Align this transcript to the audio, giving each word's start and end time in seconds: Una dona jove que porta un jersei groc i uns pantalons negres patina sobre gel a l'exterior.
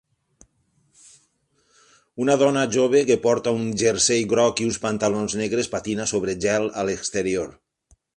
Una 2.23 2.37
dona 2.41 2.63
jove 2.75 3.01
que 3.09 3.17
porta 3.25 3.53
un 3.57 3.67
jersei 3.81 4.23
groc 4.31 4.63
i 4.63 4.67
uns 4.69 4.79
pantalons 4.87 5.37
negres 5.43 5.69
patina 5.75 6.09
sobre 6.13 6.35
gel 6.47 6.67
a 6.83 6.87
l'exterior. 6.89 7.53